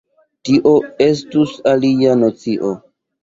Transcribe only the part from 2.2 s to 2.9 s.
nocio.